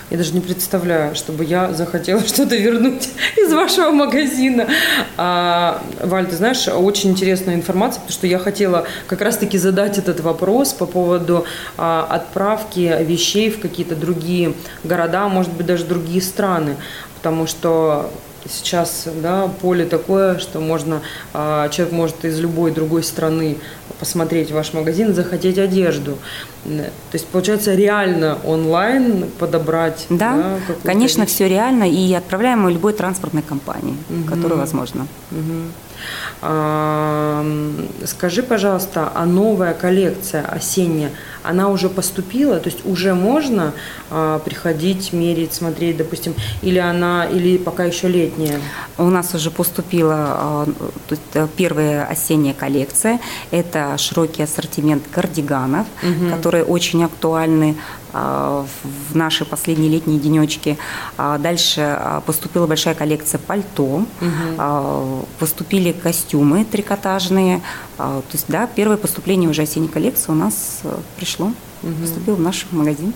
[0.09, 4.67] Я даже не представляю, чтобы я захотела что-то вернуть из вашего магазина.
[5.17, 10.21] А, Валь, ты знаешь, очень интересная информация, потому что я хотела как раз-таки задать этот
[10.21, 11.45] вопрос по поводу
[11.77, 16.77] а, отправки вещей в какие-то другие города, может быть, даже другие страны.
[17.15, 18.09] Потому что
[18.49, 21.01] сейчас да, поле такое, что можно,
[21.33, 23.57] а, человек может из любой другой страны
[23.99, 26.17] посмотреть ваш магазин, захотеть одежду.
[26.65, 30.05] То есть, получается, реально онлайн подобрать.
[30.09, 34.35] Да, да конечно, все реально, и отправляем мы любой транспортной компании, угу.
[34.35, 35.07] которая возможно.
[35.31, 35.86] Угу.
[36.41, 37.45] А,
[38.05, 41.11] скажи, пожалуйста, а новая коллекция осенняя,
[41.43, 43.73] она уже поступила, то есть уже можно
[44.09, 48.59] а, приходить, мерить, смотреть, допустим, или она, или пока еще летняя?
[48.97, 50.67] У нас уже поступила а,
[51.33, 53.19] э, первая осенняя коллекция.
[53.51, 56.35] Это широкий ассортимент кардиганов, угу.
[56.35, 57.77] которые очень актуальны
[58.83, 60.77] в наши последние летние денечки.
[61.17, 65.27] А, дальше а, поступила большая коллекция пальто, угу.
[65.39, 67.61] поступили костюмы трикотажные.
[67.97, 71.93] То есть, да, первое поступление уже осенней коллекции у нас э, пришло, угу.
[72.01, 73.13] поступило в наш магазин.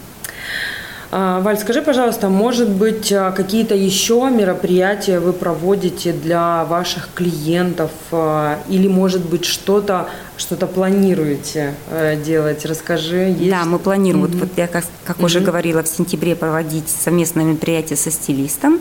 [1.12, 7.92] Валь, скажи, пожалуйста, может быть, какие-то еще мероприятия вы проводите для ваших клиентов
[8.70, 10.08] или, может быть, что-то
[10.41, 12.65] что-то планируете э, делать?
[12.65, 13.36] Расскажи.
[13.38, 13.49] Есть?
[13.49, 14.25] Да, мы планируем.
[14.25, 14.39] Mm-hmm.
[14.39, 15.25] Вот, вот я, как, как mm-hmm.
[15.25, 18.80] уже говорила, в сентябре проводить совместное мероприятие со стилистом,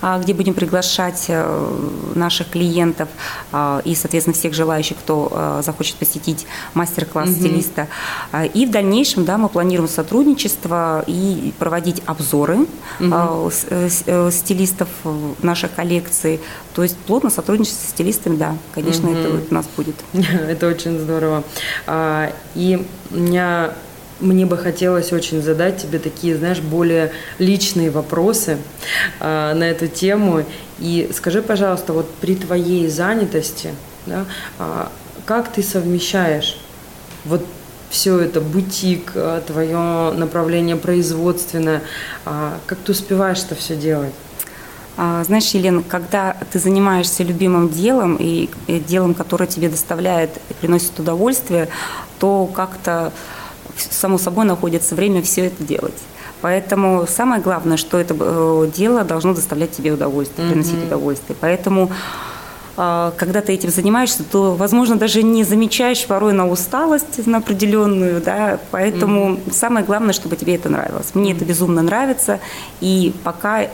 [0.00, 1.78] а, где будем приглашать э,
[2.14, 3.08] наших клиентов
[3.52, 7.40] а, и, соответственно, всех желающих, кто э, захочет посетить мастер-класс mm-hmm.
[7.40, 7.88] стилиста.
[8.32, 12.66] А, и в дальнейшем, да, мы планируем сотрудничество и проводить обзоры
[13.00, 14.30] mm-hmm.
[14.30, 14.88] стилистов
[15.42, 16.40] наших коллекций.
[16.74, 19.40] То есть плотно сотрудничество с стилистами, да, конечно, mm-hmm.
[19.40, 19.96] это у нас будет.
[20.12, 21.44] Это очень здорово.
[21.86, 23.72] А, и меня
[24.20, 28.58] мне бы хотелось очень задать тебе такие, знаешь, более личные вопросы
[29.18, 30.44] а, на эту тему.
[30.78, 33.70] И скажи, пожалуйста, вот при твоей занятости,
[34.06, 34.26] да,
[34.58, 34.92] а,
[35.24, 36.58] как ты совмещаешь
[37.24, 37.44] вот
[37.88, 39.12] все это, бутик,
[39.48, 41.82] твое направление производственное,
[42.24, 44.12] как ты успеваешь это все делать?
[45.02, 51.00] А, знаешь, Елена, когда ты занимаешься любимым делом и делом, которое тебе доставляет и приносит
[51.00, 51.70] удовольствие,
[52.18, 53.10] то как-то
[53.78, 55.94] само собой находится время все это делать.
[56.42, 60.86] Поэтому самое главное, что это э, дело должно доставлять тебе удовольствие, приносить mm-hmm.
[60.88, 61.36] удовольствие.
[61.40, 61.90] Поэтому
[62.76, 68.58] когда ты этим занимаешься, то, возможно, даже не замечаешь порой на усталость на определенную, да,
[68.70, 69.52] поэтому mm-hmm.
[69.52, 71.14] самое главное, чтобы тебе это нравилось.
[71.14, 71.36] Мне mm-hmm.
[71.36, 72.40] это безумно нравится,
[72.80, 73.68] и пока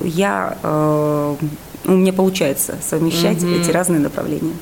[0.00, 1.36] я э,
[1.86, 3.52] у меня получается совмещать угу.
[3.52, 4.54] эти разные направления.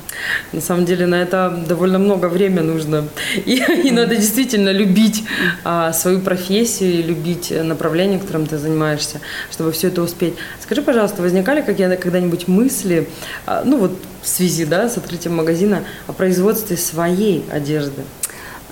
[0.53, 3.07] На самом деле на это довольно много времени нужно.
[3.45, 5.23] И, и надо действительно любить
[5.63, 10.35] а, свою профессию и любить направление, которым ты занимаешься, чтобы все это успеть.
[10.61, 13.07] Скажи, пожалуйста, возникали когда-нибудь мысли,
[13.45, 18.01] а, ну вот в связи да, с открытием магазина, о производстве своей одежды?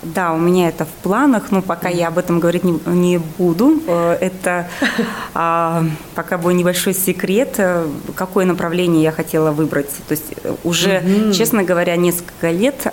[0.04, 3.82] Да, у меня это в планах, но пока я об этом говорить не, не буду.
[3.88, 4.68] Э, это
[5.34, 5.86] а,
[6.16, 9.90] пока был небольшой секрет, э, какое направление я хотела выбрать.
[10.08, 11.34] То есть э, уже, угу.
[11.34, 12.86] честно говоря, несколько лет,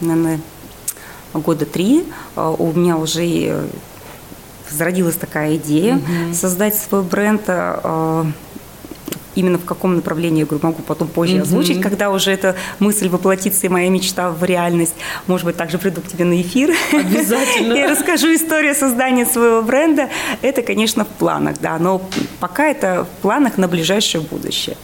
[0.00, 0.40] наверное,
[1.34, 2.04] года три,
[2.36, 3.68] у меня уже
[4.70, 6.34] зародилась такая идея угу.
[6.34, 7.42] создать свой бренд
[9.34, 11.42] именно в каком направлении, я говорю, могу потом позже mm-hmm.
[11.42, 14.94] озвучить, когда уже эта мысль воплотится и моя мечта в реальность.
[15.26, 16.74] Может быть, также приду к тебе на эфир.
[16.92, 17.72] Обязательно.
[17.78, 20.08] И расскажу историю создания своего бренда.
[20.42, 22.02] Это, конечно, в планах, да, но
[22.40, 24.76] пока это в планах на ближайшее будущее.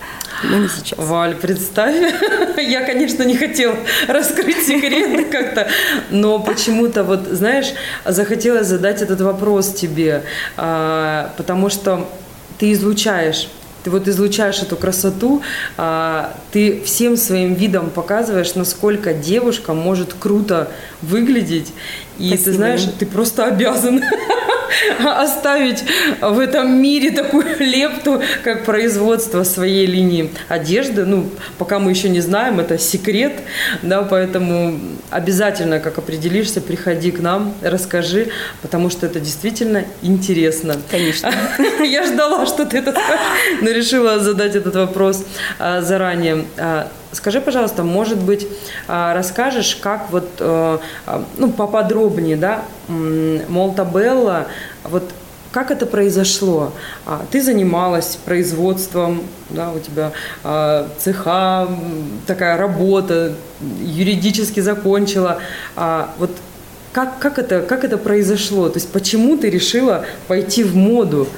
[0.43, 0.99] Но не сейчас.
[0.99, 1.97] Валь, представь,
[2.59, 3.77] я, конечно, не хотела
[4.09, 5.69] раскрыть секреты как-то,
[6.11, 7.73] но почему-то вот, знаешь,
[8.05, 10.25] захотелось задать этот вопрос тебе,
[10.57, 12.09] а, потому что
[12.59, 13.49] ты излучаешь
[13.85, 15.42] ты вот излучаешь эту красоту,
[15.77, 20.70] а, ты всем своим видом показываешь, насколько девушка может круто
[21.03, 21.73] выглядеть.
[22.18, 22.44] И Спасибо.
[22.44, 24.03] ты знаешь, ты просто обязан
[24.99, 25.85] оставить
[26.21, 31.05] в этом мире такую лепту, как производство своей линии одежды.
[31.05, 33.33] Ну, пока мы еще не знаем, это секрет,
[33.83, 34.79] да, поэтому
[35.11, 38.29] обязательно, как определишься, приходи к нам, расскажи,
[38.63, 40.77] потому что это действительно интересно.
[40.91, 41.31] Конечно.
[41.85, 45.25] Я ждала, что ты это скажешь, но решила задать этот вопрос
[45.59, 46.45] а, заранее.
[47.14, 48.46] Скажи, пожалуйста, может быть,
[48.88, 54.46] а, расскажешь, как вот, э, а, ну, поподробнее, да, Молта Белла,
[54.83, 55.05] вот
[55.53, 56.72] как это произошло?
[57.07, 60.12] А, ты занималась производством, да, у тебя
[60.98, 61.68] цеха,
[62.27, 63.35] такая работа,
[63.81, 65.38] юридически закончила.
[65.77, 66.31] Вот
[66.92, 68.68] как, как, это, как это произошло?
[68.68, 71.29] То есть почему ты решила пойти в моду?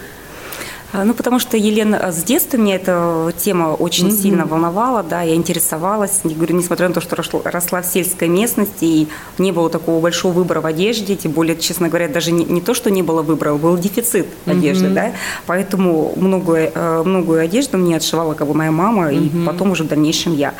[0.97, 4.23] А, ну, потому что, Елена, с детства меня эта тема очень mm-hmm.
[4.23, 6.21] сильно волновала, да, я интересовалась.
[6.25, 10.33] Я говорю, несмотря на то, что росла в сельской местности, и не было такого большого
[10.33, 13.55] выбора в одежде, тем более, честно говоря, даже не, не то, что не было выбора,
[13.57, 14.95] был дефицит одежды, mm-hmm.
[14.95, 15.13] да,
[15.45, 19.43] поэтому многое, э, многую одежду мне отшивала как бы моя мама, mm-hmm.
[19.43, 20.55] и потом уже в дальнейшем я.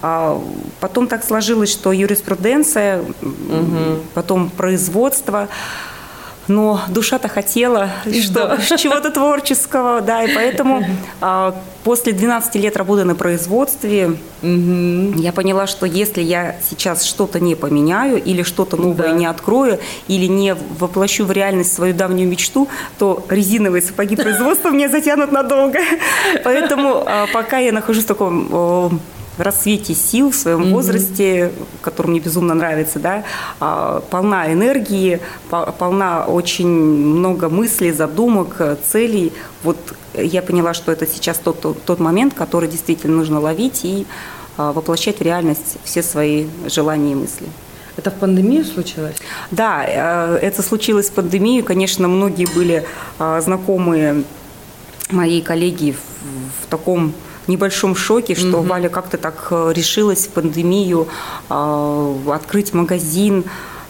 [0.00, 0.40] А
[0.80, 4.00] потом так сложилось, что юриспруденция, угу.
[4.14, 5.48] потом производство
[6.48, 10.84] но душа-то хотела что, чего-то творческого, да, и поэтому
[11.20, 11.54] а,
[11.84, 15.20] после 12 лет работы на производстве угу.
[15.20, 19.12] я поняла, что если я сейчас что-то не поменяю или что-то новое да.
[19.12, 19.78] не открою
[20.08, 25.78] или не воплощу в реальность свою давнюю мечту, то резиновые сапоги производства меня затянут надолго.
[26.44, 29.00] Поэтому а, пока я нахожусь в таком
[29.36, 30.72] в расцвете сил, в своем mm-hmm.
[30.72, 33.24] возрасте, который мне безумно нравится, да,
[33.60, 35.20] а, полна энергии,
[35.78, 39.32] полна очень много мыслей, задумок, целей.
[39.62, 39.76] Вот
[40.14, 44.06] я поняла, что это сейчас тот, тот, тот момент, который действительно нужно ловить и
[44.56, 47.46] а, воплощать в реальность все свои желания и мысли.
[47.96, 49.16] Это в пандемию случилось?
[49.50, 51.64] Да, э, это случилось в пандемию.
[51.64, 52.84] Конечно, многие были
[53.18, 54.24] а, знакомые
[55.10, 57.12] мои коллеги в, в таком
[57.48, 58.68] небольшом шоке, что угу.
[58.68, 61.08] Валя как-то так э, решилась в пандемию
[61.48, 63.44] э, открыть магазин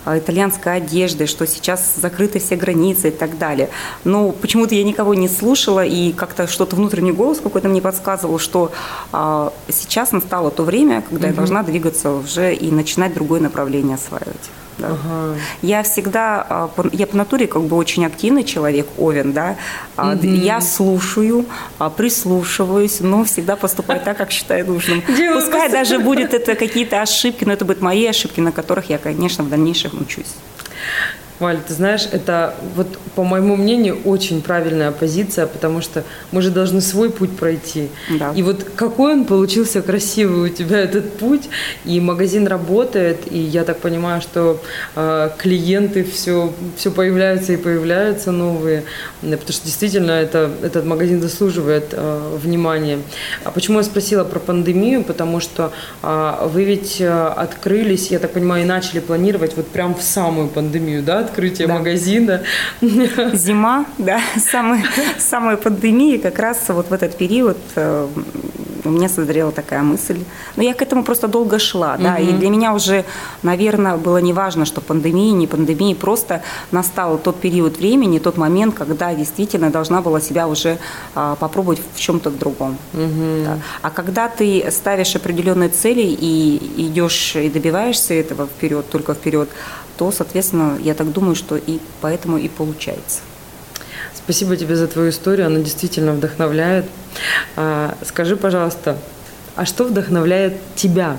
[0.05, 3.71] э, итальянской одежды, что сейчас закрыты все границы и так далее.
[4.05, 8.73] Но почему-то я никого не слушала, и как-то что-то внутренний голос какой-то мне подсказывал, что
[9.13, 11.33] а, сейчас настало то время, когда угу.
[11.33, 14.51] я должна двигаться уже и начинать другое направление осваивать.
[14.79, 14.89] Да.
[14.89, 15.39] Ага.
[15.63, 19.57] Я всегда, а, я по натуре как бы очень активный человек, Овен, да.
[19.97, 20.27] Угу.
[20.27, 21.47] Я слушаю,
[21.79, 25.03] а, прислушиваюсь, но всегда поступаю так, как считаю нужным.
[25.35, 29.45] Пускай даже будет это какие-то ошибки, но это будут мои ошибки, на которых я, конечно,
[29.45, 30.35] в дальнейшем учусь.
[31.39, 36.51] Валь, ты знаешь, это вот, по моему мнению, очень правильная позиция, потому что мы же
[36.51, 37.89] должны свой путь пройти.
[38.19, 38.33] Да.
[38.35, 41.49] И вот какой он получился красивый у тебя этот путь,
[41.85, 44.63] и магазин работает, и я так понимаю, что
[44.95, 48.85] э, клиенты все, все появляются и появляются новые,
[49.21, 52.99] потому что действительно это, этот магазин заслуживает э, внимания.
[53.45, 55.05] А почему я спросила про пандемию?
[55.05, 55.71] Потому что
[56.03, 60.49] э, вы ведь э, открылись, я так понимаю, и начали планировать вот прям в самую
[60.49, 61.75] пандемию, да, открытие да.
[61.75, 62.43] магазина.
[62.81, 64.85] Зима, да, самая,
[65.19, 68.09] самая пандемия, как раз вот в этот период э,
[68.87, 70.19] у меня созрела такая мысль.
[70.57, 73.05] Но я к этому просто долго шла, да, и для меня уже,
[73.43, 78.75] наверное, было не важно, что пандемия, не пандемия, просто настал тот период времени, тот момент,
[78.75, 80.79] когда действительно должна была себя уже
[81.15, 82.79] а, попробовать в чем-то другом.
[82.95, 83.45] Угу.
[83.45, 83.59] Да.
[83.83, 89.49] А когда ты ставишь определенные цели и идешь и добиваешься этого вперед, только вперед,
[89.97, 93.21] то, соответственно, я так думаю, что и поэтому и получается.
[94.15, 96.87] Спасибо тебе за твою историю, она действительно вдохновляет.
[97.57, 98.99] А, скажи, пожалуйста,
[99.55, 101.17] а что вдохновляет тебя?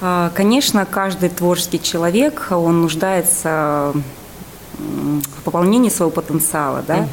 [0.00, 3.92] А, конечно, каждый творческий человек, он нуждается
[4.78, 6.98] в пополнении своего потенциала, да.
[6.98, 7.08] Угу.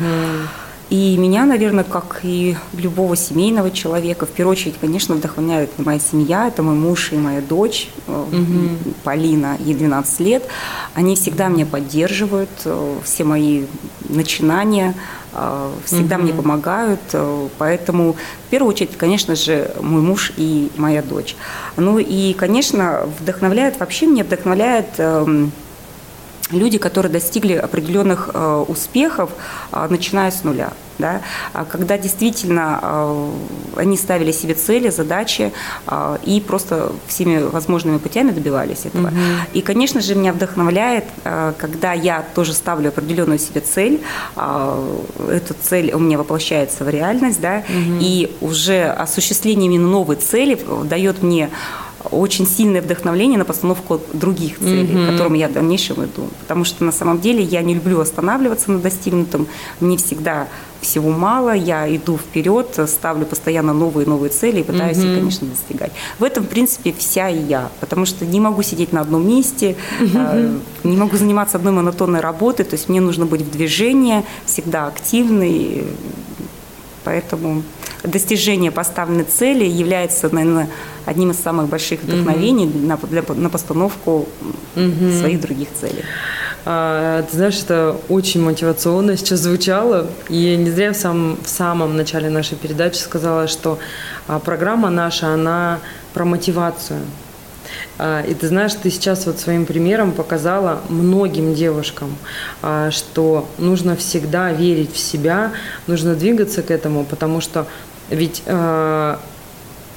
[0.89, 6.47] И меня, наверное, как и любого семейного человека, в первую очередь, конечно, вдохновляет моя семья,
[6.47, 8.93] это мой муж и моя дочь, угу.
[9.03, 10.43] Полина, ей 12 лет.
[10.93, 13.65] Они всегда меня поддерживают, э, все мои
[14.09, 14.93] начинания,
[15.33, 16.23] э, всегда угу.
[16.23, 17.01] мне помогают.
[17.57, 21.35] Поэтому, в первую очередь, конечно же, мой муж и моя дочь.
[21.77, 25.51] Ну и, конечно, вдохновляет, вообще меня вдохновляет эм,
[26.51, 29.31] люди, которые достигли определенных э, успехов,
[29.71, 30.71] э, начиная с нуля.
[30.97, 31.21] Да?
[31.51, 33.31] А когда действительно э,
[33.77, 35.51] они ставили себе цели, задачи
[36.23, 39.07] и просто всеми возможными путями добивались этого.
[39.07, 39.15] Угу.
[39.53, 41.05] И, конечно же, меня вдохновляет,
[41.57, 44.01] когда я тоже ставлю определенную себе цель,
[44.37, 44.97] э,
[45.29, 47.97] эта цель у меня воплощается в реальность, да, угу.
[47.99, 51.49] и уже осуществление именно новой цели дает мне
[52.11, 55.07] очень сильное вдохновление на постановку других целей, mm-hmm.
[55.07, 56.29] к которым я в дальнейшем иду.
[56.41, 59.47] Потому что на самом деле я не люблю останавливаться на достигнутом.
[59.79, 60.47] Мне всегда
[60.81, 65.13] всего мало, я иду вперед, ставлю постоянно новые и новые цели и пытаюсь mm-hmm.
[65.13, 65.91] их, конечно, достигать.
[66.19, 69.75] В этом, в принципе, вся и я, потому что не могу сидеть на одном месте,
[69.99, 70.61] mm-hmm.
[70.83, 75.85] не могу заниматься одной монотонной работой, то есть мне нужно быть в движении, всегда активной,
[77.03, 77.63] поэтому
[78.07, 80.69] достижение поставленной цели является, наверное,
[81.05, 82.85] одним из самых больших вдохновений mm-hmm.
[82.85, 84.27] на, для, на постановку
[84.75, 85.19] mm-hmm.
[85.19, 86.03] своих других целей.
[86.65, 90.07] А, ты знаешь, это очень мотивационно сейчас звучало.
[90.29, 93.77] И не зря в, сам, в самом начале нашей передачи сказала, что
[94.27, 95.79] а, программа наша, она
[96.13, 97.01] про мотивацию.
[97.97, 102.15] А, и ты знаешь, ты сейчас вот своим примером показала многим девушкам,
[102.61, 105.51] а, что нужно всегда верить в себя,
[105.87, 107.67] нужно двигаться к этому, потому что
[108.09, 109.17] ведь э,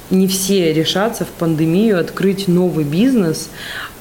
[0.09, 3.49] не все решатся в пандемию открыть новый бизнес,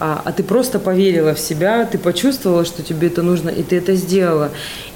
[0.01, 3.77] а, а ты просто поверила в себя, ты почувствовала, что тебе это нужно, и ты
[3.77, 4.51] это сделала.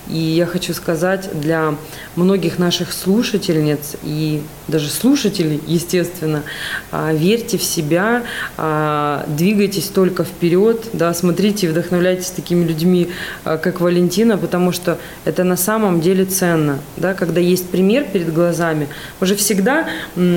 [0.09, 1.77] И я хочу сказать для
[2.17, 6.43] многих наших слушательниц и даже слушателей, естественно,
[6.91, 8.25] а, верьте в себя,
[8.57, 13.11] а, двигайтесь только вперед, да, смотрите и вдохновляйтесь такими людьми,
[13.45, 18.33] а, как Валентина, потому что это на самом деле ценно, да, когда есть пример перед
[18.33, 18.89] глазами,
[19.21, 19.89] мы же всегда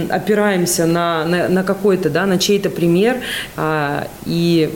[0.09, 3.18] опираемся на, на, на какой-то, да, на чей-то пример,
[4.26, 4.74] и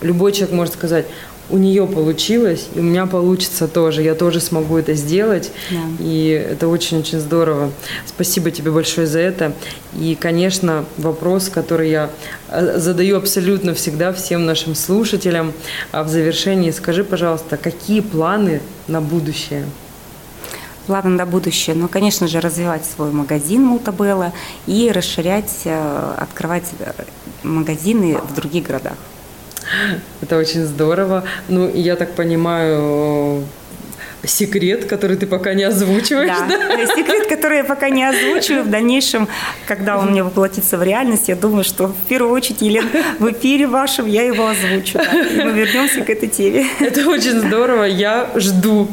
[0.00, 1.06] любой человек может сказать,
[1.50, 4.02] у нее получилось, и у меня получится тоже.
[4.02, 5.50] Я тоже смогу это сделать.
[5.70, 5.76] Да.
[5.98, 7.72] И это очень-очень здорово.
[8.06, 9.52] Спасибо тебе большое за это.
[9.98, 12.10] И, конечно, вопрос, который я
[12.48, 15.52] э, задаю абсолютно всегда всем нашим слушателям
[15.92, 16.70] а в завершении.
[16.70, 19.64] Скажи, пожалуйста, какие планы на будущее?
[20.86, 24.32] планы на будущее, ну, конечно же, развивать свой магазин Мултабелла
[24.66, 26.92] и расширять, э, открывать э,
[27.42, 28.96] магазины в других городах.
[30.22, 31.24] Это очень здорово.
[31.48, 33.44] Ну, я так понимаю,
[34.24, 36.28] секрет, который ты пока не озвучиваешь.
[36.28, 36.86] Да, да?
[36.86, 38.64] секрет, который я пока не озвучиваю.
[38.64, 39.28] В дальнейшем,
[39.66, 42.88] когда он мне воплотится в реальность, я думаю, что в первую очередь, Елена,
[43.18, 44.98] в эфире вашем я его озвучу.
[44.98, 46.66] Да, и мы вернемся к этой теме.
[46.80, 47.84] Это очень здорово.
[47.84, 48.88] Я жду,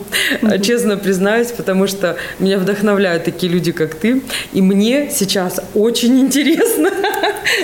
[0.62, 4.22] честно признаюсь, потому что меня вдохновляют такие люди, как ты.
[4.54, 6.92] И мне сейчас очень интересно,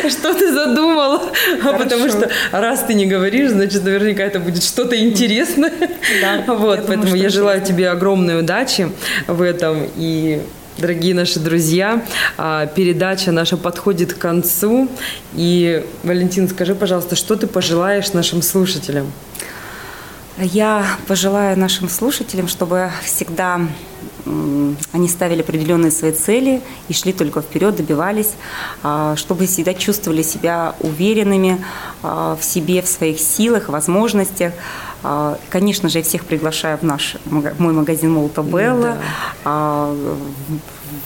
[0.09, 1.21] что ты задумала.
[1.61, 1.84] Хорошо.
[1.84, 5.71] Потому что раз ты не говоришь, значит, наверняка это будет что-то интересное.
[6.21, 8.91] Да, вот, я поэтому думаю, я желаю желаю тебе огромной удачи
[9.27, 10.41] в этом и
[10.77, 12.03] Дорогие наши друзья,
[12.38, 14.88] а, передача наша подходит к концу.
[15.36, 19.11] И, Валентин, скажи, пожалуйста, что ты пожелаешь нашим слушателям?
[20.38, 23.59] Я пожелаю нашим слушателям, чтобы всегда
[24.91, 28.34] они ставили определенные свои цели и шли только вперед, добивались,
[28.84, 31.63] а, чтобы всегда чувствовали себя уверенными
[32.03, 34.53] а, в себе, в своих силах, возможностях.
[35.03, 38.97] А, конечно же, я всех приглашаю в наш мой магазин Молта Белла,
[39.43, 39.89] да.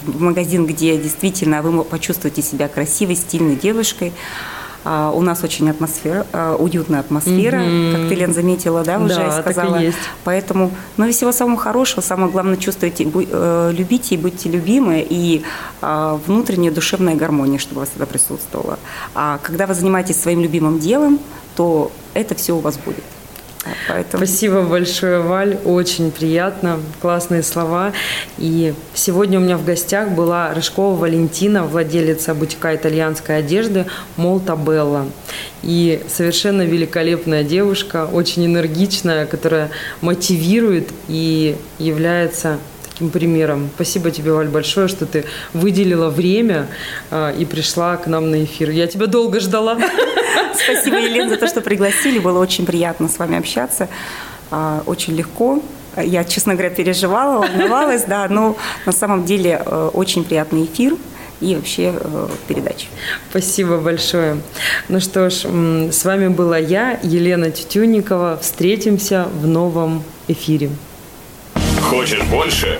[0.04, 4.14] в магазин, где действительно вы почувствуете себя красивой, стильной девушкой.
[4.86, 6.26] А, у нас очень атмосфера,
[6.58, 7.92] уютная атмосфера, mm-hmm.
[7.92, 9.74] как ты, Лен, заметила, да, уже да, сказала.
[9.74, 9.98] Так и есть.
[10.24, 15.44] Поэтому, ну, всего самого хорошего, самое главное, чувствуйте, э, любите и будьте любимы, и
[15.82, 18.78] а, внутренняя душевная гармония, чтобы у вас это присутствовала.
[19.16, 21.20] А когда вы занимаетесь своим любимым делом,
[21.56, 23.04] то это все у вас будет.
[23.88, 24.26] Поэтому...
[24.26, 25.58] Спасибо большое, Валь.
[25.66, 26.80] Очень приятно.
[27.02, 27.94] Классные слова.
[28.38, 33.86] И сегодня у меня в гостях была Рыжкова Валентина, владелица бутика итальянской одежды
[34.18, 35.08] Молта Белла.
[35.64, 43.70] И совершенно великолепная девушка, очень энергичная, которая мотивирует и является таким примером.
[43.76, 46.68] Спасибо тебе, Валь, большое, что ты выделила время
[47.12, 48.70] э, и пришла к нам на эфир.
[48.70, 49.78] Я тебя долго ждала.
[50.64, 52.20] Спасибо, Елена, за то, что пригласили.
[52.20, 53.88] Было очень приятно с вами общаться.
[54.52, 55.62] А, очень легко.
[55.98, 60.96] Я, честно говоря, переживала, волновалась, да, но на самом деле э, очень приятный эфир
[61.40, 62.88] и вообще э, передача.
[63.30, 64.42] Спасибо большое.
[64.90, 65.46] Ну что ж,
[65.92, 68.38] с вами была я, Елена Тютюникова.
[68.42, 70.70] Встретимся в новом эфире.
[71.82, 72.80] Хочешь больше?